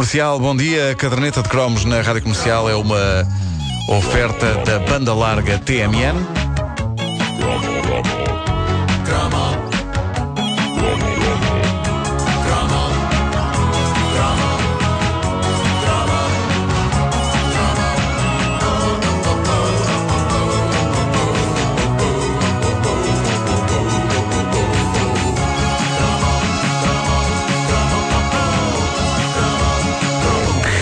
Comercial, 0.00 0.40
bom 0.40 0.56
dia. 0.56 0.92
A 0.92 0.94
caderneta 0.94 1.42
de 1.42 1.48
cromos 1.50 1.84
na 1.84 2.00
Rádio 2.00 2.22
Comercial 2.22 2.70
é 2.70 2.74
uma 2.74 3.28
oferta 3.86 4.54
da 4.64 4.78
banda 4.78 5.12
larga 5.12 5.58
TMN. 5.58 6.16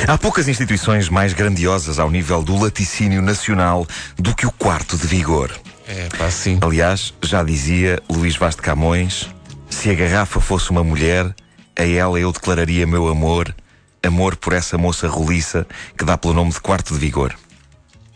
Há 0.08 0.16
poucas 0.16 0.48
instituições 0.48 1.10
mais 1.10 1.34
grandiosas 1.34 1.98
ao 1.98 2.10
nível 2.10 2.42
do 2.42 2.56
laticínio 2.56 3.20
nacional 3.20 3.86
do 4.16 4.34
que 4.34 4.46
o 4.46 4.50
quarto 4.50 4.96
de 4.96 5.06
vigor. 5.06 5.54
É, 5.86 6.08
pá, 6.16 6.30
sim. 6.30 6.58
Aliás, 6.62 7.12
já 7.22 7.42
dizia 7.42 8.02
Luís 8.08 8.34
Vaz 8.34 8.56
de 8.56 8.62
Camões: 8.62 9.28
se 9.68 9.90
a 9.90 9.94
garrafa 9.94 10.40
fosse 10.40 10.70
uma 10.70 10.82
mulher, 10.82 11.34
a 11.78 11.84
ela 11.84 12.18
eu 12.18 12.32
declararia 12.32 12.86
meu 12.86 13.06
amor, 13.06 13.54
amor 14.02 14.34
por 14.36 14.54
essa 14.54 14.78
moça 14.78 15.06
roliça 15.06 15.66
que 15.94 16.06
dá 16.06 16.16
pelo 16.16 16.32
nome 16.32 16.52
de 16.52 16.60
quarto 16.60 16.94
de 16.94 17.00
vigor. 17.00 17.36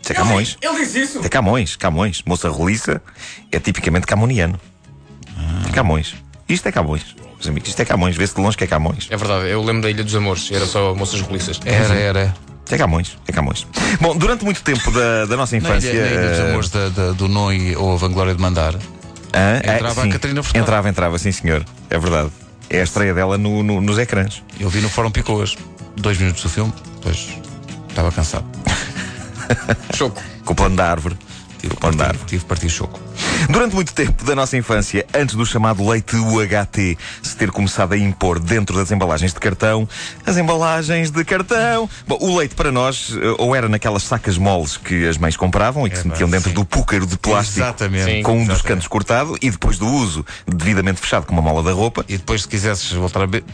Isso 0.01 0.13
é 0.13 0.15
Camões. 0.15 0.57
Ele 0.63 0.79
diz 0.79 0.95
isso? 0.95 1.21
É 1.23 1.29
Camões, 1.29 1.77
Camões. 1.77 2.23
Moça 2.25 2.49
roliça 2.49 3.03
é 3.53 3.61
tipicamente 3.61 4.07
camoniano. 4.07 4.59
É 5.69 5.73
Camões. 5.73 6.15
Isto 6.49 6.69
é 6.69 6.73
Camões. 6.73 7.15
Meus 7.43 7.49
amigos, 7.49 7.69
isto 7.71 7.81
é 7.81 7.85
Camões. 7.85 8.17
Vê-se 8.17 8.35
de 8.35 8.41
longe 8.41 8.57
que 8.57 8.65
é 8.65 8.67
Camões. 8.69 9.09
É 9.11 9.17
verdade, 9.17 9.49
eu 9.49 9.63
lembro 9.63 9.83
da 9.83 9.91
Ilha 9.91 10.05
dos 10.05 10.15
Amores, 10.15 10.49
era 10.53 10.65
só 10.65 10.95
moças 10.95 11.21
roliças. 11.21 11.61
Era, 11.65 11.95
era. 11.95 12.35
É 12.71 12.79
Camões, 12.79 13.19
é 13.27 13.33
Camões. 13.33 13.67
Bom, 14.01 14.17
durante 14.17 14.45
muito 14.45 14.63
tempo 14.63 14.91
da, 14.93 15.27
da 15.27 15.37
nossa 15.37 15.57
Na 15.57 15.69
infância. 15.69 15.91
ilha, 15.91 16.05
na 16.05 16.11
ilha 16.11 16.29
dos 16.31 16.39
eh, 16.39 16.49
amores 16.51 16.71
da- 16.71 16.89
da- 16.89 17.13
do 17.13 17.29
Noi 17.29 17.75
ou 17.77 17.93
a 17.95 17.97
Vanglória 17.97 18.35
de 18.35 18.41
Mandar. 18.41 18.75
hã? 19.35 19.57
entrava 19.59 20.01
a 20.01 20.05
sim. 20.05 20.11
Catarina 20.11 20.43
Furtado. 20.43 20.63
Entrava, 20.65 20.89
entrava, 20.89 21.19
sim 21.19 21.33
senhor. 21.33 21.65
É 21.91 21.99
verdade. 21.99 22.31
É 22.71 22.81
a 22.81 22.85
estreia 22.85 23.13
dela 23.13 23.37
no- 23.37 23.63
no- 23.63 23.81
nos 23.81 23.99
ecrãs. 23.99 24.43
Eu 24.61 24.71
vi 24.71 24.81
no 24.81 24.89
Fórum 24.89 25.11
Picoas. 25.11 25.57
Dois 25.97 26.17
minutos 26.17 26.43
do 26.45 26.49
filme, 26.49 26.73
depois 26.95 27.29
estava 27.89 28.11
cansado. 28.13 28.47
Choco. 29.95 30.23
Com 30.45 30.53
o 30.53 30.57
plano 30.57 30.77
da 30.77 30.91
árvore. 30.91 31.17
Tive 31.61 31.75
o 31.75 31.77
plano 31.77 31.97
da 31.97 32.05
partir, 32.05 32.15
árvore. 32.17 32.31
tive 32.31 32.45
partir 32.47 32.69
choco. 32.71 32.99
Durante 33.49 33.75
muito 33.75 33.93
tempo 33.93 34.25
da 34.25 34.35
nossa 34.35 34.57
infância, 34.57 35.05
antes 35.15 35.35
do 35.35 35.45
chamado 35.45 35.87
leite 35.89 36.17
UHT 36.17 36.97
se 37.23 37.37
ter 37.37 37.51
começado 37.51 37.93
a 37.93 37.99
impor 37.99 38.39
dentro 38.39 38.77
das 38.77 38.91
embalagens 38.91 39.33
de 39.33 39.41
cartão, 39.41 39.89
as 40.25 40.37
embalagens 40.37 41.11
de 41.11 41.25
cartão. 41.25 41.89
Bom, 42.07 42.19
o 42.21 42.37
leite 42.37 42.55
para 42.55 42.71
nós, 42.71 43.13
eh, 43.21 43.35
ou 43.39 43.55
era 43.55 43.69
naquelas 43.69 44.03
sacas 44.05 44.39
moles 44.39 44.77
que 44.77 45.07
as 45.07 45.19
mães 45.19 45.37
compravam 45.37 45.87
e 45.87 45.91
que 45.91 45.97
É 45.97 46.01
se 46.03 46.09
metiam 46.09 46.29
dentro 46.29 46.49
sim. 46.51 46.55
do 46.55 46.65
púcaro 46.65 47.07
de 47.07 47.17
plástico. 47.19 47.59
Exatamente. 47.61 48.05
Sim. 48.05 48.23
Com 48.23 48.33
um 48.33 48.35
dos 48.39 48.43
Exatamente. 48.45 48.69
cantos 48.69 48.87
cortado 48.89 49.37
e 49.43 49.51
depois 49.51 49.79
do 49.79 49.87
uso 49.87 50.25
devidamente 50.47 51.01
fechado 51.01 51.27
com 51.27 51.33
uma 51.33 51.43
mola 51.43 51.63
da 51.63 51.73
roupa. 51.73 52.05
E 52.09 52.17
depois, 52.17 52.43
se 52.43 52.49
quisesses 52.49 52.91
voltar 52.93 53.23
a 53.23 53.27
beber 53.27 53.45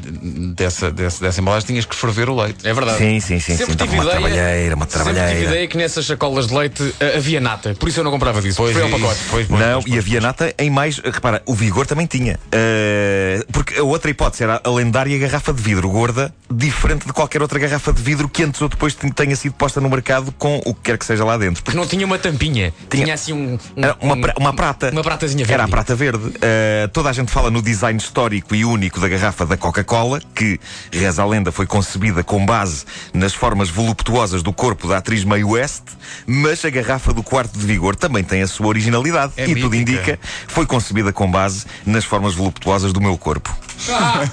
dessa, 0.55 0.91
dessa, 0.91 1.23
dessa 1.23 1.41
embalagem, 1.41 1.67
tinhas 1.67 1.85
que 1.85 1.95
ferver 1.97 2.29
o 2.29 2.37
leite. 2.37 2.67
É 2.67 2.73
verdade. 2.73 2.99
Sim, 2.99 3.21
sim, 3.21 3.41
sim, 3.41 3.57
Sempre 3.57 3.73
sim. 3.73 3.79
tive 3.79 3.95
Uma 3.95 4.05
ideia, 4.05 4.11
trabalheira, 4.19 4.77
uma 4.77 4.85
Sempre 4.87 5.05
tive 5.05 5.15
trabalheira. 5.15 5.51
ideia 5.51 5.69
que 5.69 5.77
nessas 5.77 6.07
sacolas 6.07 6.47
de 6.49 6.55
leite 6.55 6.95
ah, 7.01 7.17
havia 7.17 7.41
nata, 7.41 7.75
por 7.75 7.89
isso 7.89 8.01
eu 8.01 8.05
não 8.05 8.11
comprava 8.11 8.41
disso. 8.43 8.57
Foi 8.57 8.73
ao 8.75 8.89
isso, 8.89 8.99
pacote. 8.99 9.21
Pois, 9.31 9.47
pois, 9.47 9.61
Não, 9.61 9.78
pois, 9.83 9.95
e 9.95 9.99
havia 9.99 10.21
nata 10.21 10.55
em 10.59 10.71
mais. 10.71 10.99
Repara, 10.99 11.43
o 11.47 11.55
Vigor 11.55 11.87
também 11.87 12.07
tinha. 12.07 12.39
Uh, 12.47 13.45
porque 13.53 13.79
a 13.79 13.83
outra 13.83 14.11
hipótese 14.11 14.43
era 14.43 14.61
a 14.63 14.71
lendária 14.71 15.19
garrafa 15.19 15.53
de 15.53 15.63
vidro 15.63 15.89
gorda, 15.89 16.35
diferente 16.51 17.07
de 17.07 17.13
qualquer 17.13 17.43
outra 17.43 17.59
garrafa 17.59 17.93
de 17.93 18.03
vidro 18.03 18.29
que 18.29 18.43
antes 18.43 18.61
ou 18.61 18.69
depois 18.69 18.95
tenha 18.95 19.37
sido 19.37 19.53
posta 19.55 19.81
no 19.81 19.89
mercado 19.89 20.33
com 20.39 20.61
o 20.65 20.75
que 20.75 20.81
quer 20.83 20.99
que 20.99 21.05
seja 21.05 21.25
lá 21.25 21.37
dentro. 21.37 21.63
Porque 21.63 21.77
não 21.77 21.87
tinha 21.87 22.05
uma 22.07 22.19
tampinha. 22.19 22.73
Tinha, 22.91 23.05
Tinha- 23.05 23.15
assim 23.15 23.33
um. 23.33 23.55
um- 23.55 23.59
uma, 24.01 24.15
um- 24.15 24.33
uma 24.39 24.53
prata. 24.55 24.91
Uma 24.91 25.03
pratazinha 25.03 25.39
verde. 25.45 25.53
Era 25.55 25.65
a 25.65 25.69
prata 25.69 25.95
verde. 25.95 26.27
Uh, 26.29 26.89
toda 26.93 27.11
a 27.11 27.13
gente 27.13 27.31
fala 27.31 27.51
no 27.51 27.61
design 27.63 27.99
histórico 27.99 28.55
e 28.55 28.65
único 28.65 29.01
da 29.01 29.09
garrafa 29.09 29.45
da 29.47 29.57
Coca-Cola, 29.57 30.21
que, 30.35 30.59
reza 30.93 31.23
a 31.23 31.27
lenda, 31.27 31.51
foi 31.53 31.67
concebida 31.67 32.23
com 32.23 32.45
base 32.45 32.85
nas 33.13 33.35
formas 33.35 33.69
voluptuosas 33.69 34.43
do 34.43 34.53
corpo 34.53 34.89
da 34.89 34.99
atriz 34.99 35.25
Mae 35.25 35.45
West, 35.45 35.83
mas 36.27 36.65
a 36.65 36.71
garrafa 36.71 37.13
do 37.13 37.23
quarto 37.23 37.59
de 37.59 37.67
vigor 37.67 37.95
também 37.97 38.23
tem 38.25 38.43
a 38.43 38.47
sua 38.47 38.67
originalidade. 38.69 39.33
É 39.37 39.45
e 39.45 39.55
tudo 39.69 39.77
indica, 39.77 40.19
foi 40.47 40.65
concebida 40.65 41.13
com 41.13 41.31
base 41.31 41.67
nas 41.85 42.05
formas 42.05 42.35
voluptuosas 42.35 42.93
do 42.93 43.01
meu 43.01 43.17
corpo. 43.19 43.55
Ah, 43.91 44.25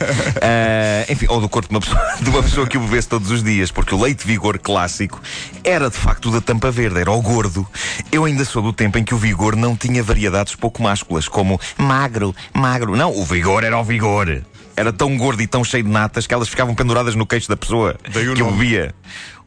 enfim, 1.09 1.25
ou 1.29 1.41
do 1.41 1.49
corpo 1.49 1.67
de 1.69 1.75
uma, 1.75 1.81
pessoa, 1.81 2.01
de 2.21 2.29
uma 2.29 2.41
pessoa 2.43 2.67
que 2.67 2.77
o 2.77 2.81
bebesse 2.81 3.07
todos 3.07 3.29
os 3.29 3.43
dias, 3.43 3.69
porque 3.69 3.93
o 3.93 4.01
leite 4.01 4.25
vigor 4.25 4.57
clássico 4.57 5.21
era 5.63 5.89
de 5.89 5.97
facto 5.97 6.31
da 6.31 6.41
tampa 6.41 6.71
verde, 6.71 6.99
era 6.99 7.11
o 7.11 7.21
gordo. 7.21 7.67
Eu 8.11 8.25
ainda 8.25 8.45
sou 8.45 8.61
do 8.61 8.73
tempo 8.73 8.97
em 8.97 9.03
que 9.03 9.13
o 9.13 9.17
vigor 9.17 9.55
não 9.55 9.75
tinha 9.75 10.01
variedades 10.01 10.55
pouco 10.55 10.81
másculas, 10.81 11.27
como 11.27 11.59
magro, 11.77 12.33
magro. 12.53 12.95
Não, 12.95 13.11
o 13.15 13.25
vigor 13.25 13.63
era 13.63 13.77
o 13.77 13.83
vigor. 13.83 14.41
Era 14.77 14.91
tão 14.91 15.15
gordo 15.17 15.41
e 15.41 15.47
tão 15.47 15.63
cheio 15.63 15.83
de 15.83 15.89
natas 15.89 16.27
que 16.27 16.33
elas 16.33 16.49
ficavam 16.49 16.75
penduradas 16.75 17.15
no 17.15 17.25
queixo 17.25 17.47
da 17.47 17.55
pessoa 17.55 17.95
Daí 18.13 18.25
que 18.25 18.41
o 18.41 18.45
nome. 18.45 18.57
bebia. 18.57 18.93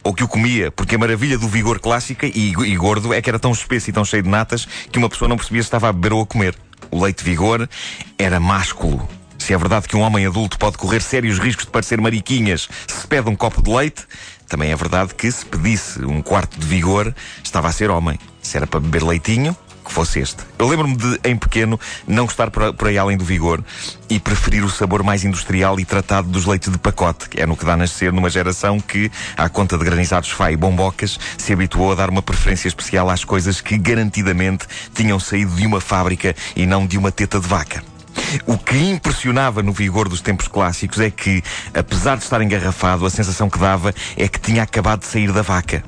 Ou 0.08 0.14
que 0.14 0.24
o 0.24 0.28
comia, 0.28 0.70
porque 0.70 0.94
a 0.94 0.98
maravilha 0.98 1.36
do 1.36 1.46
vigor 1.46 1.78
clássica 1.78 2.26
e, 2.26 2.54
e 2.54 2.76
gordo 2.76 3.12
é 3.12 3.20
que 3.20 3.28
era 3.28 3.38
tão 3.38 3.52
espesso 3.52 3.90
e 3.90 3.92
tão 3.92 4.06
cheio 4.06 4.22
de 4.22 4.28
natas 4.30 4.66
que 4.90 4.98
uma 4.98 5.06
pessoa 5.06 5.28
não 5.28 5.36
percebia 5.36 5.60
se 5.60 5.66
estava 5.66 5.90
a 5.90 5.92
beber 5.92 6.14
ou 6.14 6.22
a 6.22 6.26
comer. 6.26 6.56
O 6.90 7.04
leite 7.04 7.22
vigor 7.22 7.68
era 8.16 8.40
másculo. 8.40 9.06
Se 9.38 9.52
é 9.52 9.58
verdade 9.58 9.86
que 9.86 9.94
um 9.94 10.00
homem 10.00 10.24
adulto 10.24 10.58
pode 10.58 10.78
correr 10.78 11.02
sérios 11.02 11.38
riscos 11.38 11.66
de 11.66 11.70
parecer 11.70 12.00
mariquinhas 12.00 12.70
se 12.86 13.06
pede 13.06 13.28
um 13.28 13.36
copo 13.36 13.60
de 13.60 13.70
leite, 13.70 14.06
também 14.48 14.72
é 14.72 14.76
verdade 14.76 15.14
que 15.14 15.30
se 15.30 15.44
pedisse 15.44 16.02
um 16.02 16.22
quarto 16.22 16.58
de 16.58 16.66
vigor, 16.66 17.14
estava 17.44 17.68
a 17.68 17.72
ser 17.72 17.90
homem. 17.90 18.18
Se 18.40 18.56
era 18.56 18.66
para 18.66 18.80
beber 18.80 19.02
leitinho, 19.02 19.54
que 19.88 19.92
fosse 19.92 20.20
este. 20.20 20.44
Eu 20.58 20.68
lembro-me 20.68 20.96
de, 20.96 21.20
em 21.24 21.36
pequeno, 21.36 21.80
não 22.06 22.26
gostar 22.26 22.50
por, 22.50 22.72
por 22.74 22.88
aí 22.88 22.96
além 22.96 23.16
do 23.16 23.24
vigor 23.24 23.62
e 24.08 24.20
preferir 24.20 24.64
o 24.64 24.70
sabor 24.70 25.02
mais 25.02 25.24
industrial 25.24 25.80
e 25.80 25.84
tratado 25.84 26.28
dos 26.28 26.44
leites 26.44 26.70
de 26.70 26.78
pacote, 26.78 27.28
que 27.28 27.40
é 27.40 27.46
no 27.46 27.56
que 27.56 27.64
dá 27.64 27.72
a 27.72 27.76
nascer 27.76 28.12
numa 28.12 28.30
geração 28.30 28.78
que, 28.78 29.10
à 29.36 29.48
conta 29.48 29.76
de 29.76 29.84
granizados 29.84 30.30
Fá 30.30 30.52
e 30.52 30.56
bombocas, 30.56 31.18
se 31.36 31.52
habituou 31.52 31.92
a 31.92 31.94
dar 31.94 32.10
uma 32.10 32.22
preferência 32.22 32.68
especial 32.68 33.10
às 33.10 33.24
coisas 33.24 33.60
que 33.60 33.76
garantidamente 33.76 34.66
tinham 34.94 35.18
saído 35.18 35.54
de 35.56 35.66
uma 35.66 35.80
fábrica 35.80 36.34
e 36.54 36.66
não 36.66 36.86
de 36.86 36.96
uma 36.96 37.10
teta 37.10 37.40
de 37.40 37.46
vaca. 37.46 37.82
O 38.46 38.58
que 38.58 38.76
impressionava 38.76 39.62
no 39.62 39.72
vigor 39.72 40.08
dos 40.08 40.20
tempos 40.20 40.48
clássicos 40.48 41.00
é 41.00 41.10
que, 41.10 41.42
apesar 41.72 42.16
de 42.16 42.24
estar 42.24 42.42
engarrafado, 42.42 43.06
a 43.06 43.10
sensação 43.10 43.48
que 43.48 43.58
dava 43.58 43.94
é 44.16 44.28
que 44.28 44.40
tinha 44.40 44.62
acabado 44.62 45.00
de 45.00 45.06
sair 45.06 45.32
da 45.32 45.42
vaca. 45.42 45.82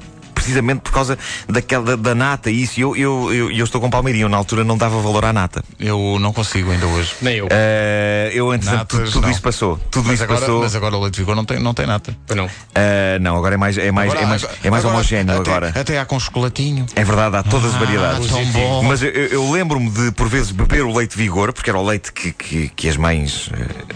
Precisamente 0.50 0.80
por 0.80 0.92
causa 0.92 1.16
daquela 1.48 1.96
da, 1.96 2.14
nata 2.14 2.50
e 2.50 2.62
isso. 2.62 2.80
Eu, 2.80 2.96
eu, 2.96 3.32
eu, 3.32 3.50
eu 3.52 3.64
estou 3.64 3.80
com 3.80 3.88
palmeirinho, 3.88 4.28
na 4.28 4.36
altura 4.36 4.64
não 4.64 4.76
dava 4.76 5.00
valor 5.00 5.24
à 5.24 5.32
nata. 5.32 5.62
Eu 5.78 6.18
não 6.20 6.32
consigo 6.32 6.70
ainda 6.70 6.86
hoje. 6.86 7.14
Nem 7.22 7.36
eu. 7.36 7.48
Eh, 7.50 8.30
eu, 8.34 8.52
entretanto, 8.52 8.78
Natas, 8.78 8.98
tudo, 8.98 9.12
tudo 9.12 9.22
não. 9.24 9.30
isso 9.30 9.42
passou. 9.42 9.78
Tudo 9.90 10.06
Mas 10.06 10.14
isso 10.14 10.24
agora, 10.24 10.40
passou. 10.40 10.60
mas 10.60 10.74
agora 10.74 10.96
o 10.96 11.00
leite 11.02 11.16
vigor 11.18 11.36
não 11.36 11.44
tem, 11.44 11.60
não 11.60 11.72
tem 11.72 11.86
nata. 11.86 12.16
Não. 12.34 12.48
Eh, 12.74 13.18
não, 13.20 13.36
agora 13.36 13.54
é 13.54 13.58
mais, 13.58 13.78
é 13.78 13.90
mais, 13.92 14.12
é 14.12 14.26
mais, 14.26 14.44
é 14.64 14.70
mais 14.70 14.84
agora- 14.84 14.96
homogéneo 14.98 15.40
até, 15.40 15.50
agora. 15.50 15.72
Até 15.74 15.98
há 15.98 16.04
com 16.04 16.18
chocolatinho. 16.18 16.86
É 16.96 17.04
verdade, 17.04 17.36
há 17.36 17.42
todas 17.42 17.72
as 17.74 17.78
variedades. 17.80 18.26
tão 18.28 18.44
bom. 18.46 18.82
Mas 18.82 19.02
eu, 19.02 19.10
eu 19.10 19.50
lembro-me 19.50 19.88
de, 19.90 20.10
por 20.12 20.28
vezes, 20.28 20.50
beber 20.50 20.82
o 20.82 20.94
leite 20.96 21.16
vigor, 21.16 21.52
porque 21.52 21.70
era 21.70 21.78
o 21.78 21.84
leite 21.86 22.12
que, 22.12 22.32
que, 22.32 22.68
que 22.70 22.88
as 22.88 22.96
mães. 22.96 23.50
eh, 23.54 23.94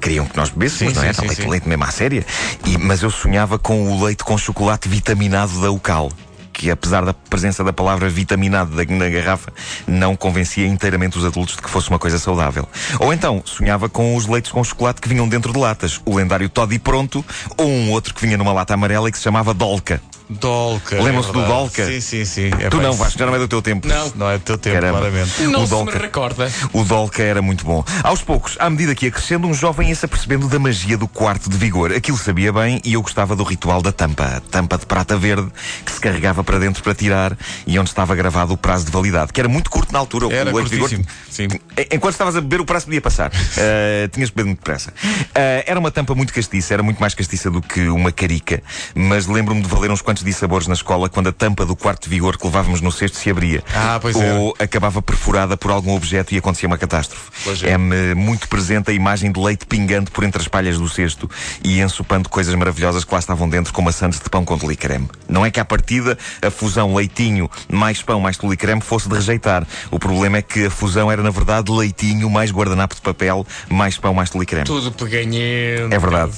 Queriam 0.00 0.26
que 0.26 0.36
nós 0.36 0.50
bebêssemos, 0.50 0.94
Sim, 0.94 0.98
não 0.98 1.04
é? 1.04 1.08
Era 1.08 1.14
sim, 1.14 1.26
leite, 1.26 1.42
sim. 1.42 1.48
leite 1.48 1.68
mesmo 1.68 1.84
à 1.84 1.90
séria. 1.90 2.24
E, 2.64 2.78
mas 2.78 3.02
eu 3.02 3.10
sonhava 3.10 3.58
com 3.58 3.90
o 3.92 4.04
leite 4.04 4.24
com 4.24 4.36
chocolate 4.38 4.88
vitaminado 4.88 5.60
da 5.60 5.70
Ucal. 5.70 6.10
Que 6.52 6.70
apesar 6.70 7.04
da 7.04 7.14
presença 7.14 7.64
da 7.64 7.72
palavra 7.72 8.08
vitaminado 8.08 8.74
na 8.74 9.08
garrafa, 9.08 9.52
não 9.86 10.14
convencia 10.14 10.66
inteiramente 10.66 11.16
os 11.16 11.24
adultos 11.24 11.56
de 11.56 11.62
que 11.62 11.70
fosse 11.70 11.88
uma 11.88 11.98
coisa 11.98 12.18
saudável. 12.18 12.68
Ou 12.98 13.14
então, 13.14 13.42
sonhava 13.46 13.88
com 13.88 14.14
os 14.14 14.26
leites 14.26 14.50
com 14.50 14.62
chocolate 14.62 15.00
que 15.00 15.08
vinham 15.08 15.28
dentro 15.28 15.52
de 15.52 15.58
latas. 15.58 16.00
O 16.04 16.14
lendário 16.16 16.48
Toddy 16.48 16.78
Pronto, 16.78 17.24
ou 17.56 17.66
um 17.66 17.90
outro 17.92 18.12
que 18.12 18.20
vinha 18.20 18.36
numa 18.36 18.52
lata 18.52 18.74
amarela 18.74 19.08
e 19.08 19.12
que 19.12 19.18
se 19.18 19.24
chamava 19.24 19.54
Dolca. 19.54 20.02
Dolca. 20.30 21.02
Lembram-se 21.02 21.30
é 21.30 21.32
do. 21.32 21.44
Dolca? 21.44 21.86
Sim, 21.86 22.00
sim, 22.00 22.24
sim. 22.24 22.50
É 22.60 22.68
tu 22.68 22.80
não, 22.80 22.92
Vasco, 22.92 23.18
já 23.18 23.26
não 23.26 23.34
é 23.34 23.38
do 23.38 23.48
teu 23.48 23.60
tempo. 23.60 23.88
Não. 23.88 24.12
Não 24.14 24.30
é 24.30 24.38
do 24.38 24.44
teu 24.44 24.56
tempo, 24.56 24.76
Caramba. 24.76 24.98
claramente. 25.00 25.42
Não 25.42 25.64
o 25.64 25.66
se 25.66 25.74
me 25.74 25.84
Dolca. 25.84 25.98
recorda. 25.98 26.52
O 26.72 26.84
Dolca 26.84 27.22
era 27.22 27.42
muito 27.42 27.64
bom. 27.64 27.84
Aos 28.04 28.22
poucos, 28.22 28.56
à 28.60 28.70
medida 28.70 28.94
que 28.94 29.06
ia 29.06 29.10
crescendo, 29.10 29.46
um 29.48 29.54
jovem 29.54 29.88
ia 29.88 29.94
se 29.94 30.04
apercebendo 30.04 30.48
da 30.48 30.58
magia 30.58 30.96
do 30.96 31.08
quarto 31.08 31.50
de 31.50 31.56
vigor. 31.56 31.92
Aquilo 31.92 32.16
sabia 32.16 32.52
bem 32.52 32.80
e 32.84 32.92
eu 32.94 33.02
gostava 33.02 33.34
do 33.34 33.42
ritual 33.42 33.82
da 33.82 33.90
tampa. 33.92 34.24
A 34.36 34.40
tampa 34.40 34.78
de 34.78 34.86
prata 34.86 35.16
verde 35.16 35.48
que 35.84 35.90
se 35.92 36.00
carregava 36.00 36.44
para 36.44 36.58
dentro 36.58 36.82
para 36.82 36.94
tirar 36.94 37.36
e 37.66 37.78
onde 37.78 37.88
estava 37.90 38.14
gravado 38.14 38.52
o 38.52 38.56
prazo 38.56 38.86
de 38.86 38.92
validade, 38.92 39.32
que 39.32 39.40
era 39.40 39.48
muito 39.48 39.68
curto 39.70 39.92
na 39.92 39.98
altura. 39.98 40.28
O 40.28 40.32
Era 40.32 40.52
de 40.52 40.68
vigor-. 40.68 40.88
Sim. 41.30 41.48
En- 41.76 41.86
Enquanto 41.92 42.12
estavas 42.14 42.36
a 42.36 42.40
beber, 42.40 42.60
o 42.60 42.64
prazo 42.64 42.84
podia 42.86 43.00
passar. 43.00 43.30
Uh, 43.30 44.08
tinhas 44.12 44.30
bebido 44.30 44.46
muito 44.48 44.58
depressa. 44.60 44.90
Uh, 44.90 45.64
era 45.66 45.78
uma 45.80 45.90
tampa 45.90 46.14
muito 46.14 46.32
castiça, 46.32 46.72
era 46.74 46.82
muito 46.82 46.98
mais 47.00 47.14
castiça 47.14 47.50
do 47.50 47.60
que 47.60 47.88
uma 47.88 48.12
carica, 48.12 48.62
mas 48.94 49.26
lembro-me 49.26 49.60
de 49.62 49.68
valer 49.68 49.90
uns 49.90 50.00
quantos 50.02 50.19
momentos 50.20 50.24
de 50.24 50.32
sabores 50.32 50.66
na 50.66 50.74
escola 50.74 51.08
quando 51.08 51.28
a 51.28 51.32
tampa 51.32 51.64
do 51.64 51.74
quarto 51.74 52.04
de 52.04 52.10
vigor 52.10 52.36
que 52.36 52.46
levávamos 52.46 52.80
no 52.80 52.92
cesto 52.92 53.16
se 53.16 53.30
abria. 53.30 53.62
Ah, 53.74 53.98
pois 54.00 54.16
ou 54.16 54.54
acabava 54.58 55.02
perfurada 55.02 55.56
por 55.56 55.70
algum 55.70 55.94
objeto 55.94 56.34
e 56.34 56.38
acontecia 56.38 56.66
uma 56.66 56.78
catástrofe. 56.78 57.30
É. 57.64 57.70
É-me 57.70 58.14
muito 58.14 58.48
presente 58.48 58.90
a 58.90 58.94
imagem 58.94 59.32
de 59.32 59.40
leite 59.40 59.66
pingando 59.66 60.10
por 60.10 60.24
entre 60.24 60.40
as 60.40 60.48
palhas 60.48 60.78
do 60.78 60.88
cesto 60.88 61.28
e 61.64 61.80
ensopando 61.80 62.28
coisas 62.28 62.54
maravilhosas 62.54 63.04
que 63.04 63.12
lá 63.12 63.18
estavam 63.18 63.48
dentro, 63.48 63.72
como 63.72 63.86
maçãs 63.86 64.20
de 64.20 64.28
pão 64.28 64.44
com 64.44 64.58
creme. 64.76 65.08
Não 65.28 65.44
é 65.44 65.50
que 65.50 65.58
à 65.58 65.64
partida 65.64 66.18
a 66.42 66.50
fusão 66.50 66.94
leitinho 66.94 67.50
mais 67.68 68.02
pão 68.02 68.20
mais 68.20 68.36
creme 68.36 68.80
fosse 68.80 69.08
de 69.08 69.14
rejeitar. 69.14 69.66
O 69.90 69.98
problema 69.98 70.38
é 70.38 70.42
que 70.42 70.66
a 70.66 70.70
fusão 70.70 71.10
era 71.10 71.22
na 71.22 71.30
verdade 71.30 71.70
leitinho 71.70 72.28
mais 72.28 72.50
guardanapo 72.50 72.94
de 72.94 73.00
papel 73.00 73.46
mais 73.68 73.96
pão 73.96 74.14
mais 74.14 74.30
creme. 74.30 74.64
Tudo 74.64 74.92
peganhento. 74.92 75.92
É 75.92 75.98
verdade. 75.98 76.32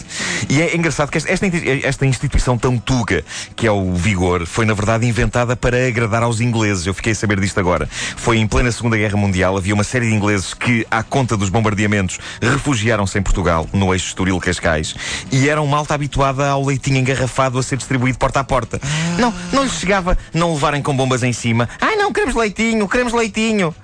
E 0.49 0.61
é 0.61 0.77
engraçado 0.77 1.11
que 1.11 1.19
esta, 1.19 1.47
esta 1.85 2.07
instituição 2.07 2.57
tão 2.57 2.79
tuga 2.79 3.25
que 3.57 3.67
é 3.67 3.72
o 3.73 3.95
Vigor 3.95 4.47
foi, 4.47 4.65
na 4.65 4.75
verdade, 4.75 5.07
inventada 5.07 5.57
para 5.57 5.87
agradar 5.87 6.23
aos 6.23 6.41
ingleses. 6.41 6.87
Eu 6.87 6.95
fiquei 6.95 7.13
a 7.13 7.15
saber 7.15 7.41
disto 7.41 7.59
agora. 7.59 7.89
Foi 8.17 8.39
em 8.39 8.47
plena 8.47 8.71
Segunda 8.71 8.97
Guerra 8.97 9.17
Mundial. 9.17 9.57
Havia 9.57 9.75
uma 9.75 9.85
série 9.85 10.09
de 10.09 10.15
ingleses 10.15 10.55
que, 10.55 10.87
à 10.91 11.03
conta 11.03 11.37
dos 11.37 11.49
bombardeamentos, 11.49 12.19
refugiaram-se 12.41 13.19
em 13.19 13.23
Portugal, 13.23 13.69
no 13.73 13.93
eixo 13.93 14.09
Estoril-Cascais, 14.09 14.95
e 15.31 15.49
eram 15.49 15.67
malta 15.67 15.95
habituada 15.95 16.49
ao 16.49 16.65
leitinho 16.65 16.99
engarrafado 16.99 17.59
a 17.59 17.63
ser 17.63 17.77
distribuído 17.77 18.19
porta 18.19 18.41
a 18.41 18.45
porta. 18.45 18.81
Não, 19.19 19.35
não 19.53 19.65
lhes 19.65 19.75
chegava 19.75 20.17
não 20.33 20.55
levarem 20.55 20.83
com 20.83 20.97
bombas 20.97 21.23
em 21.23 21.33
cima. 21.33 21.69
Ai 21.81 21.97
não, 21.97 22.13
queremos 22.13 22.35
leitinho, 22.35 22.89
queremos 22.89 23.13
leitinho. 23.13 23.75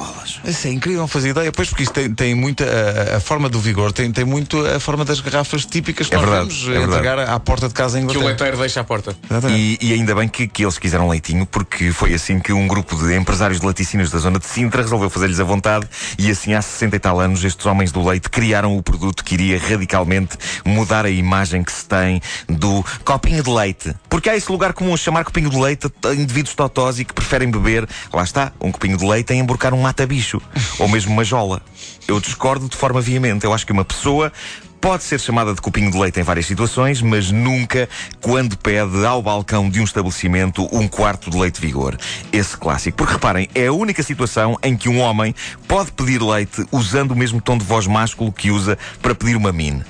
Bolas. 0.00 0.40
Isso 0.46 0.66
é 0.66 0.70
incrível, 0.70 1.02
não 1.02 1.08
fazia 1.08 1.30
ideia. 1.30 1.52
Pois, 1.52 1.68
porque 1.68 1.82
isso 1.82 1.92
tem, 1.92 2.10
tem 2.14 2.34
muita. 2.34 2.64
A, 2.64 3.18
a, 3.18 3.20
forma 3.20 3.50
do 3.50 3.60
vigor 3.60 3.92
tem, 3.92 4.10
tem 4.10 4.24
muito 4.24 4.58
a 4.66 4.80
forma 4.80 5.04
das 5.04 5.20
garrafas 5.20 5.66
típicas 5.66 6.08
que 6.08 6.14
é 6.14 6.18
nós 6.18 6.26
verdade, 6.26 6.48
vamos 6.48 6.68
é 6.74 6.82
entregar 6.84 7.18
à 7.18 7.38
porta 7.38 7.68
de 7.68 7.74
casa 7.74 8.00
em 8.00 8.06
Que 8.06 8.16
o 8.16 8.20
Inglaterra. 8.20 8.28
leiteiro 8.30 8.56
deixa 8.56 8.80
à 8.80 8.84
porta. 8.84 9.14
E, 9.50 9.78
e 9.78 9.92
ainda 9.92 10.14
bem 10.14 10.26
que, 10.26 10.48
que 10.48 10.64
eles 10.64 10.78
quiseram 10.78 11.06
leitinho, 11.06 11.44
porque 11.44 11.92
foi 11.92 12.14
assim 12.14 12.40
que 12.40 12.50
um 12.50 12.66
grupo 12.66 12.96
de 12.96 13.14
empresários 13.14 13.60
de 13.60 13.66
laticínios 13.66 14.10
da 14.10 14.18
zona 14.18 14.38
de 14.38 14.46
Sintra 14.46 14.80
resolveu 14.80 15.10
fazer-lhes 15.10 15.38
a 15.38 15.44
vontade. 15.44 15.86
E 16.18 16.30
assim, 16.30 16.54
há 16.54 16.62
60 16.62 16.96
e 16.96 16.98
tal 16.98 17.20
anos, 17.20 17.44
estes 17.44 17.66
homens 17.66 17.92
do 17.92 18.02
leite 18.02 18.30
criaram 18.30 18.74
o 18.78 18.82
produto 18.82 19.22
que 19.22 19.34
iria 19.34 19.58
radicalmente 19.58 20.38
mudar 20.64 21.04
a 21.04 21.10
imagem 21.10 21.62
que 21.62 21.72
se 21.72 21.84
tem 21.84 22.22
do 22.48 22.82
copinho 23.04 23.42
de 23.42 23.50
leite. 23.50 23.94
Porque 24.08 24.30
há 24.30 24.36
esse 24.36 24.50
lugar 24.50 24.72
comum 24.72 24.94
a 24.94 24.96
chamar 24.96 25.24
copinho 25.24 25.50
de 25.50 25.58
leite 25.58 25.92
a 26.06 26.14
indivíduos 26.14 26.54
totós 26.54 26.98
e 26.98 27.04
que 27.04 27.12
preferem 27.12 27.50
beber, 27.50 27.86
lá 28.10 28.22
está, 28.22 28.50
um 28.58 28.72
copinho 28.72 28.96
de 28.96 29.04
leite 29.04 29.34
em 29.34 29.40
emborcar 29.40 29.74
um 29.74 29.89
mata-bicho. 29.94 30.40
ou 30.78 30.88
mesmo 30.88 31.12
uma 31.12 31.24
jola. 31.24 31.60
Eu 32.06 32.20
discordo 32.20 32.68
de 32.68 32.76
forma 32.76 33.00
veemente. 33.00 33.44
Eu 33.44 33.52
acho 33.52 33.66
que 33.66 33.72
uma 33.72 33.84
pessoa 33.84 34.32
pode 34.80 35.02
ser 35.02 35.20
chamada 35.20 35.52
de 35.52 35.60
copinho 35.60 35.90
de 35.90 35.98
leite 35.98 36.18
em 36.20 36.22
várias 36.22 36.46
situações, 36.46 37.02
mas 37.02 37.30
nunca 37.30 37.88
quando 38.20 38.56
pede 38.56 39.04
ao 39.04 39.20
balcão 39.20 39.68
de 39.68 39.80
um 39.80 39.84
estabelecimento 39.84 40.66
um 40.74 40.86
quarto 40.88 41.28
de 41.30 41.36
leite 41.36 41.60
vigor. 41.60 41.98
Esse 42.32 42.56
clássico. 42.56 42.96
Porque 42.96 43.12
reparem, 43.12 43.48
é 43.54 43.66
a 43.66 43.72
única 43.72 44.02
situação 44.02 44.56
em 44.62 44.76
que 44.76 44.88
um 44.88 45.00
homem 45.00 45.34
pode 45.68 45.92
pedir 45.92 46.22
leite 46.22 46.64
usando 46.70 47.10
o 47.10 47.16
mesmo 47.16 47.40
tom 47.40 47.58
de 47.58 47.64
voz 47.64 47.86
másculo 47.86 48.32
que 48.32 48.50
usa 48.50 48.78
para 49.02 49.14
pedir 49.14 49.36
uma 49.36 49.52
mine. 49.52 49.82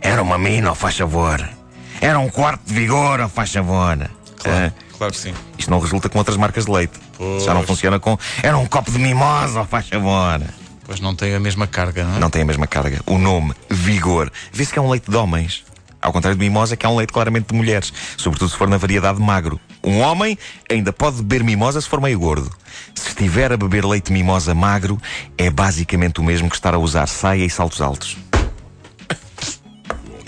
Era 0.00 0.22
uma 0.22 0.36
mine, 0.36 0.66
ó 0.66 0.74
faz 0.74 0.96
favor. 0.98 1.48
Era 2.00 2.18
um 2.18 2.28
quarto 2.28 2.62
de 2.66 2.74
vigor, 2.74 3.26
faz 3.28 3.52
favor. 3.52 3.96
Claro, 4.38 4.66
Ah, 4.66 4.72
claro 4.98 5.12
que 5.12 5.18
sim. 5.18 5.34
Isto 5.66 5.70
não 5.70 5.80
resulta 5.80 6.08
com 6.08 6.18
outras 6.18 6.36
marcas 6.36 6.64
de 6.64 6.70
leite. 6.70 6.94
Pois. 7.18 7.42
Já 7.42 7.52
não 7.52 7.64
funciona 7.64 7.98
com. 7.98 8.16
Era 8.42 8.56
um 8.56 8.66
copo 8.66 8.90
de 8.90 8.98
mimosa, 8.98 9.60
ó 9.60 9.64
faz 9.64 9.88
favor. 9.88 10.40
Pois 10.84 11.00
não 11.00 11.14
tem 11.14 11.34
a 11.34 11.40
mesma 11.40 11.66
carga, 11.66 12.04
não 12.04 12.16
é? 12.16 12.18
Não 12.20 12.30
tem 12.30 12.42
a 12.42 12.44
mesma 12.44 12.68
carga. 12.68 13.00
O 13.04 13.18
nome, 13.18 13.52
vigor, 13.68 14.30
vê-se 14.52 14.72
que 14.72 14.78
é 14.78 14.82
um 14.82 14.88
leite 14.88 15.10
de 15.10 15.16
homens. 15.16 15.64
Ao 16.00 16.12
contrário 16.12 16.38
de 16.38 16.44
mimosa, 16.44 16.76
que 16.76 16.86
é 16.86 16.88
um 16.88 16.94
leite 16.94 17.12
claramente 17.12 17.48
de 17.48 17.54
mulheres. 17.54 17.92
Sobretudo 18.16 18.48
se 18.48 18.56
for 18.56 18.68
na 18.68 18.76
variedade 18.76 19.20
magro. 19.20 19.58
Um 19.82 19.98
homem 20.00 20.38
ainda 20.70 20.92
pode 20.92 21.16
beber 21.16 21.42
mimosa 21.42 21.80
se 21.80 21.88
for 21.88 22.00
meio 22.00 22.20
gordo. 22.20 22.48
Se 22.94 23.08
estiver 23.08 23.50
a 23.52 23.56
beber 23.56 23.84
leite 23.84 24.06
de 24.06 24.12
mimosa 24.12 24.54
magro, 24.54 25.00
é 25.36 25.50
basicamente 25.50 26.20
o 26.20 26.22
mesmo 26.22 26.48
que 26.48 26.54
estar 26.54 26.74
a 26.74 26.78
usar 26.78 27.08
saia 27.08 27.44
e 27.44 27.50
saltos 27.50 27.80
altos. 27.80 28.16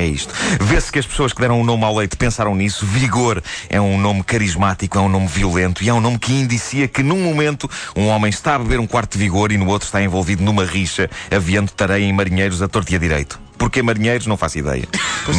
É 0.00 0.06
isto. 0.06 0.32
Vê-se 0.60 0.92
que 0.92 0.98
as 1.00 1.06
pessoas 1.06 1.32
que 1.32 1.40
deram 1.40 1.60
o 1.60 1.64
nome 1.64 1.82
ao 1.84 1.96
leite 1.96 2.16
pensaram 2.16 2.54
nisso. 2.54 2.86
Vigor 2.86 3.42
é 3.68 3.80
um 3.80 3.98
nome 3.98 4.22
carismático, 4.22 4.96
é 4.96 5.00
um 5.00 5.08
nome 5.08 5.26
violento 5.26 5.82
e 5.82 5.88
é 5.88 5.92
um 5.92 6.00
nome 6.00 6.18
que 6.20 6.32
indicia 6.32 6.86
que 6.86 7.02
num 7.02 7.18
momento 7.20 7.68
um 7.96 8.06
homem 8.06 8.30
está 8.30 8.54
a 8.54 8.58
beber 8.60 8.78
um 8.78 8.86
quarto 8.86 9.14
de 9.14 9.18
vigor 9.18 9.50
e 9.50 9.58
no 9.58 9.66
outro 9.66 9.86
está 9.86 10.00
envolvido 10.00 10.42
numa 10.44 10.64
rixa, 10.64 11.10
aviando 11.34 11.72
tareia 11.72 12.04
em 12.04 12.12
marinheiros 12.12 12.62
a 12.62 12.68
torto 12.68 12.92
e 12.92 12.96
a 12.96 12.98
direito. 12.98 13.40
Porquê 13.58 13.82
marinheiros? 13.82 14.28
Não 14.28 14.36
faço 14.36 14.58
ideia. 14.58 14.86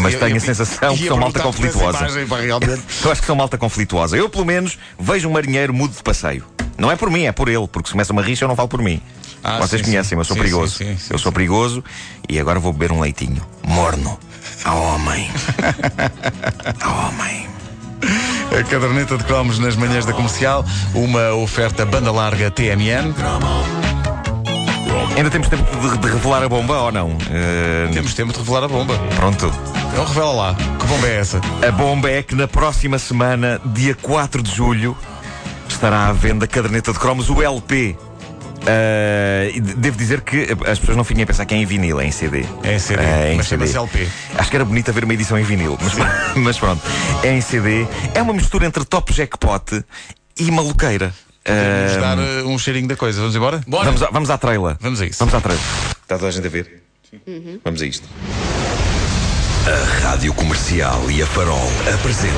Mas 0.02 0.14
eu- 0.14 0.20
tenho 0.20 0.34
a 0.34 0.38
eu- 0.38 0.42
sensação 0.42 0.98
que 0.98 1.08
são 1.08 1.16
malta 1.18 1.40
conflituosa. 1.40 1.98
imagem, 2.00 2.28
pá. 2.28 2.40
Eu 3.06 3.12
acho 3.14 3.22
que 3.22 3.28
são 3.28 3.36
malta 3.38 3.58
conflituosa. 3.58 4.18
Eu, 4.18 4.28
pelo 4.28 4.46
menos, 4.46 4.78
vejo 5.00 5.30
um 5.30 5.32
marinheiro 5.32 5.74
mudo 5.74 5.96
de 5.96 6.04
passeio. 6.04 6.44
Não 6.78 6.92
é 6.92 6.98
por 6.98 7.10
mim, 7.10 7.24
é 7.24 7.32
por 7.32 7.48
ele, 7.48 7.66
porque 7.68 7.88
se 7.88 7.94
começa 7.94 8.12
uma 8.12 8.22
rixa 8.22 8.44
eu 8.44 8.50
não 8.50 8.58
falo 8.58 8.68
por 8.68 8.82
mim. 8.82 9.02
Ah, 9.42 9.58
Vocês 9.60 9.82
sim, 9.82 9.86
conhecem-me, 9.92 10.20
eu 10.20 10.26
sou 10.26 10.36
sim, 10.36 10.42
perigoso. 10.42 10.78
sim, 10.78 10.86
sim, 10.88 10.98
sim, 10.98 11.08
eu 11.12 11.18
sou 11.18 11.32
perigoso 11.32 11.82
e 12.28 12.38
agora 12.38 12.60
vou 12.60 12.74
beber 12.74 12.92
um 12.92 13.00
leitinho. 13.00 13.42
Morno. 13.66 14.20
Ao 14.64 14.78
homem. 14.82 15.30
Ao 16.82 17.08
homem. 17.08 17.48
A 18.58 18.64
caderneta 18.64 19.18
de 19.18 19.24
cromos 19.24 19.60
nas 19.60 19.76
manhãs 19.76 20.06
da 20.06 20.14
comercial, 20.14 20.66
uma 20.94 21.34
oferta 21.34 21.86
banda 21.86 22.12
larga 22.12 22.50
TMN. 22.52 23.14
Ainda 25.16 25.30
temos 25.30 25.48
tempo 25.50 25.64
de, 25.64 25.98
de 25.98 26.08
revelar 26.08 26.44
a 26.44 26.50
bomba 26.50 26.78
ou 26.82 26.92
não? 26.92 27.18
Eh, 27.30 27.90
Temos 27.94 28.14
tempo 28.14 28.32
de 28.32 28.40
revelar 28.40 28.64
a 28.64 28.68
bomba. 28.68 28.98
Pronto. 29.16 29.52
Então 29.92 30.06
revela 30.06 30.32
lá. 30.32 30.56
Que 30.56 30.86
bomba 30.88 31.08
é 31.08 31.18
essa? 31.18 31.42
A 31.68 31.72
bomba 31.72 32.10
é 32.10 32.24
que 32.24 32.36
na 32.36 32.48
próxima 32.48 32.98
semana, 32.98 33.60
dia 33.66 33.96
4 33.96 34.42
de 34.42 34.52
julho, 34.56 34.96
estará 35.68 36.08
à 36.08 36.14
venda 36.14 36.46
a 36.46 36.48
caderneta 36.48 36.94
de 36.94 37.00
cromos, 37.00 37.30
o 37.30 37.42
LP. 37.42 37.98
De- 39.54 39.74
devo 39.75 39.98
dizer 39.98 40.21
que 40.21 40.48
as 40.68 40.80
pessoas 40.80 40.95
não 40.98 41.04
fiquem 41.04 41.24
a 41.24 41.27
pensar 41.27 41.45
que 41.45 41.54
é 41.54 41.57
em 41.57 41.66
vinil, 41.66 42.00
é 42.00 42.06
em 42.06 42.12
CD. 42.12 42.45
É 42.63 42.75
em 42.75 42.80
CD, 42.80 43.04
É 43.04 43.33
em 43.33 43.38
mas 43.38 43.48
CD. 43.48 43.68
chama-se 43.68 43.98
LP. 44.00 44.12
Acho 44.38 44.50
que 44.50 44.56
era 44.56 44.66
bonito 44.66 44.89
haver 44.89 45.04
uma 45.04 45.13
edição 45.13 45.38
em 45.39 45.44
vinil, 45.44 45.77
mas, 45.81 45.94
mas 46.38 46.57
pronto. 46.60 46.81
É 47.24 47.31
em 47.31 47.42
CD. 47.42 47.86
É 48.13 48.21
uma 48.21 48.33
mistura 48.33 48.66
entre 48.66 48.83
top 48.86 49.13
jackpot 49.13 49.83
e 50.39 50.51
maluqueira. 50.51 51.13
Vamos 51.45 51.98
Ah, 51.98 52.00
dar 52.16 52.18
uh, 52.19 52.48
um 52.50 52.60
cheirinho 52.60 52.88
da 52.88 52.95
coisa. 52.95 53.19
Vamos 53.19 53.36
embora? 53.36 53.62
Bora. 53.68 53.86
vamos, 53.86 54.04
à, 54.04 54.10
vamos 54.12 54.30
à 54.30 54.38
trailer. 54.38 54.75
Vamos 54.80 55.01
a 55.01 55.06
isso. 55.06 55.18
Vamos 55.19 55.33
à 55.33 55.42
trailer. 55.42 55.63
Está 56.04 56.16
toda 56.16 56.27
a 56.27 56.31
gente 56.31 56.45
a 56.45 56.50
ver? 56.50 56.83
Vamos 57.63 57.81
a 57.81 57.86
isto. 57.86 58.07
A 59.66 60.07
Rádio 60.07 60.33
Comercial 60.33 61.10
e 61.10 61.21
a 61.24 61.27
Farol 61.27 61.69
apresentam 61.94 62.33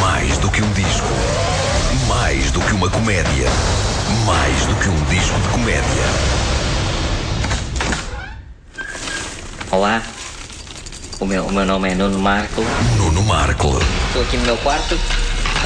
Mais 0.00 0.36
do 0.38 0.50
que 0.50 0.62
um 0.62 0.72
disco, 0.72 1.06
mais 2.08 2.50
do 2.50 2.60
que 2.60 2.72
uma 2.72 2.88
comédia, 2.90 3.48
mais 4.24 4.66
do 4.66 4.74
que 4.76 4.88
um 4.88 5.04
disco 5.04 5.38
de 5.40 5.48
comédia. 5.48 6.04
Olá, 9.70 10.02
o 11.20 11.26
meu, 11.26 11.44
o 11.46 11.52
meu 11.52 11.64
nome 11.64 11.90
é 11.90 11.94
Nuno 11.94 12.18
Marco, 12.18 12.62
Nuno 12.96 13.22
Marco, 13.22 13.78
estou 14.08 14.22
aqui 14.22 14.36
no 14.36 14.44
meu 14.44 14.56
quarto. 14.58 14.98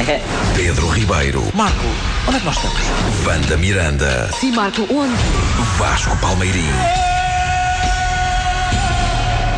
Pedro 0.56 0.88
Ribeiro, 0.88 1.42
Marco, 1.54 1.86
onde 2.26 2.36
é 2.36 2.40
que 2.40 2.46
nós 2.46 2.56
estamos? 2.56 2.80
Wanda 3.26 3.56
Miranda, 3.56 4.30
Sim, 4.38 4.52
Marco, 4.52 4.82
onde? 4.82 5.14
Vasco 5.78 6.16
Palmeirim. 6.18 6.70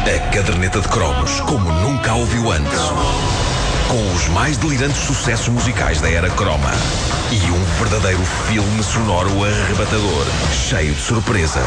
A 0.05 0.19
caderneta 0.35 0.81
de 0.81 0.89
cromos 0.89 1.41
como 1.43 1.71
nunca 1.71 2.11
a 2.11 2.15
ouviu 2.17 2.51
antes. 2.51 2.81
Com 3.93 4.15
os 4.15 4.27
mais 4.29 4.57
delirantes 4.57 5.03
sucessos 5.03 5.49
musicais 5.49 6.01
da 6.01 6.11
era 6.11 6.31
croma. 6.31 6.71
E 7.31 7.51
um 7.51 7.63
verdadeiro 7.79 8.25
filme 8.49 8.83
sonoro 8.83 9.45
arrebatador, 9.45 10.27
cheio 10.51 10.95
de 10.95 11.01
surpresas. 11.03 11.63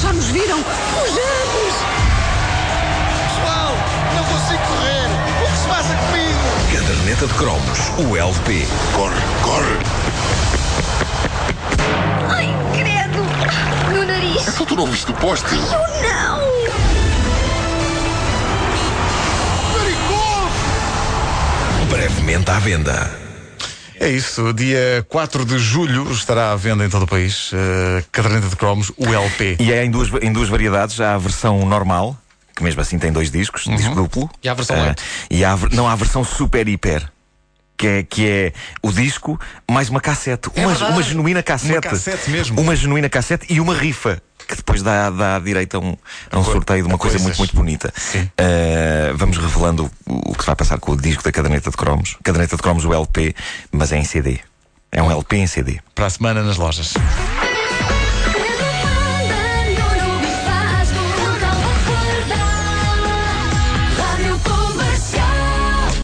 Já 0.00 0.12
nos 0.12 0.26
viram? 0.26 0.62
Fujamos! 0.62 1.74
Pessoal, 3.26 3.74
não 4.14 4.24
consigo 4.26 4.62
correr. 4.68 5.08
O 5.42 5.50
que 5.50 5.58
se 5.58 5.66
passa 5.66 5.94
comigo? 5.96 6.38
Caderneta 6.72 7.26
de 7.26 7.34
cromos, 7.34 7.78
o 7.98 8.16
LP. 8.16 8.64
Corre, 8.92 9.20
corre! 9.42 9.78
Ai, 12.28 12.54
credo! 12.72 13.26
No 13.92 14.04
nariz! 14.06 14.46
Então 14.46 14.64
tu 14.64 14.76
não 14.76 14.86
viste 14.86 15.10
o 15.10 15.14
poste? 15.14 15.56
À 22.28 22.58
venda. 22.58 23.10
É 23.98 24.06
isso. 24.06 24.52
Dia 24.52 25.04
4 25.08 25.46
de 25.46 25.58
julho 25.58 26.12
estará 26.12 26.52
à 26.52 26.56
venda 26.56 26.84
em 26.84 26.88
todo 26.90 27.04
o 27.04 27.06
país. 27.06 27.50
Uh, 27.52 28.04
caderneta 28.12 28.48
de 28.48 28.54
cromos, 28.54 28.92
o 28.98 29.06
LP. 29.06 29.56
E 29.58 29.72
é 29.72 29.82
em 29.82 29.90
duas, 29.90 30.10
em 30.20 30.30
duas 30.30 30.50
variedades. 30.50 31.00
Há 31.00 31.14
a 31.14 31.18
versão 31.18 31.64
normal, 31.64 32.14
que 32.54 32.62
mesmo 32.62 32.82
assim 32.82 32.98
tem 32.98 33.10
dois 33.10 33.30
discos, 33.30 33.64
disco 33.64 33.94
duplo. 33.94 34.30
E 34.42 34.48
há 34.48 34.52
a 34.52 34.54
versão 34.54 34.76
light. 34.76 35.02
E 35.30 35.42
há, 35.42 35.58
não, 35.72 35.88
há 35.88 35.92
a 35.92 35.96
versão 35.96 36.22
super 36.22 36.68
hiper. 36.68 37.10
Que 37.78 37.86
é, 37.86 38.02
que 38.02 38.28
é 38.28 38.52
o 38.82 38.92
disco 38.92 39.40
mais 39.70 39.88
uma 39.88 40.00
cassete. 40.00 40.50
uma, 40.54 40.68
verdade. 40.68 40.92
uma 40.92 41.02
genuína 41.02 41.42
cassete. 41.42 41.72
Uma 41.72 41.80
cassete 41.80 42.30
mesmo. 42.30 42.60
Uma 42.60 42.76
genuína 42.76 43.08
cassete 43.08 43.46
e 43.48 43.58
uma 43.58 43.74
rifa. 43.74 44.20
Que 44.46 44.54
depois 44.54 44.82
dá, 44.82 45.08
dá 45.10 45.38
direito 45.38 45.76
a 45.76 45.80
um, 45.80 45.96
a 46.30 46.38
um 46.38 46.44
sorteio 46.44 46.82
de 46.82 46.88
uma 46.88 46.98
coisa 46.98 47.18
muito, 47.18 47.38
muito 47.38 47.56
bonita. 47.56 47.92
Sim. 47.96 48.30
Ah, 48.38 49.12
vamos 49.14 49.36
revelando 49.36 49.90
o 50.26 50.34
que 50.34 50.42
se 50.42 50.46
vai 50.46 50.56
passar 50.56 50.78
com 50.78 50.92
o 50.92 50.96
disco 50.96 51.22
da 51.22 51.32
caderneta 51.32 51.70
de 51.70 51.76
cromos. 51.76 52.16
Caderneta 52.22 52.56
de 52.56 52.62
cromos, 52.62 52.84
o 52.84 52.92
LP, 52.92 53.34
mas 53.72 53.92
é 53.92 53.98
em 53.98 54.04
CD. 54.04 54.40
É 54.90 55.02
um 55.02 55.10
LP 55.10 55.36
em 55.36 55.46
CD. 55.46 55.80
Para 55.94 56.06
a 56.06 56.10
semana 56.10 56.42
nas 56.42 56.56
lojas. 56.56 56.94